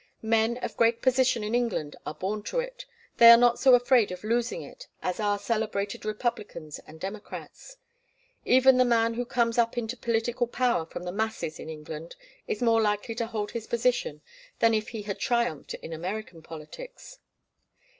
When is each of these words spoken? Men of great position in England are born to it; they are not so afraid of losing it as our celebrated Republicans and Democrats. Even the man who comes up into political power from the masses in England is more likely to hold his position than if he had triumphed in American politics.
Men 0.23 0.57
of 0.63 0.75
great 0.77 0.99
position 1.03 1.43
in 1.43 1.53
England 1.53 1.95
are 2.07 2.15
born 2.15 2.41
to 2.49 2.59
it; 2.59 2.87
they 3.17 3.29
are 3.29 3.37
not 3.37 3.59
so 3.59 3.75
afraid 3.75 4.11
of 4.11 4.23
losing 4.23 4.63
it 4.63 4.87
as 5.03 5.19
our 5.19 5.37
celebrated 5.37 6.05
Republicans 6.05 6.79
and 6.87 6.99
Democrats. 6.99 7.77
Even 8.43 8.77
the 8.79 8.83
man 8.83 9.13
who 9.13 9.25
comes 9.25 9.59
up 9.59 9.77
into 9.77 9.95
political 9.95 10.47
power 10.47 10.87
from 10.87 11.03
the 11.03 11.11
masses 11.11 11.59
in 11.59 11.69
England 11.69 12.15
is 12.47 12.63
more 12.63 12.81
likely 12.81 13.13
to 13.13 13.27
hold 13.27 13.51
his 13.51 13.67
position 13.67 14.21
than 14.57 14.73
if 14.73 14.89
he 14.89 15.03
had 15.03 15.19
triumphed 15.19 15.75
in 15.75 15.93
American 15.93 16.41
politics. 16.41 17.19